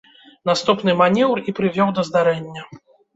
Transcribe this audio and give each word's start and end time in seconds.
Наступны 0.49 0.95
манеўр 1.01 1.41
і 1.51 1.55
прывёў 1.59 1.91
да 1.99 2.05
здарэння. 2.09 2.65